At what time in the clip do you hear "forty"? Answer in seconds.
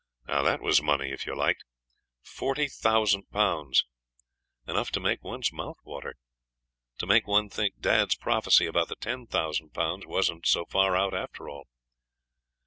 2.23-2.67